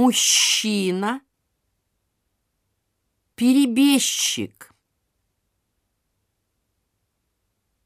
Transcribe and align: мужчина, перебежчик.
мужчина, 0.00 1.20
перебежчик. 3.34 4.69